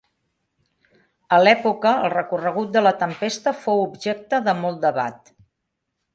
A 1.37 1.37
l'època, 1.41 1.91
el 2.05 2.13
recorregut 2.13 2.73
de 2.77 2.83
la 2.87 2.95
tempesta 3.03 3.55
fou 3.67 3.83
objecte 3.85 4.41
de 4.49 4.57
molt 4.65 4.83
debat. 4.89 5.33